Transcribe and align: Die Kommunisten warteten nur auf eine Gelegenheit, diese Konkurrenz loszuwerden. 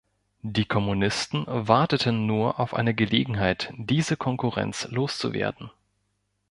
Die 0.41 0.65
Kommunisten 0.65 1.43
warteten 1.47 2.25
nur 2.25 2.59
auf 2.59 2.73
eine 2.73 2.95
Gelegenheit, 2.95 3.71
diese 3.77 4.17
Konkurrenz 4.17 4.87
loszuwerden. 4.89 5.69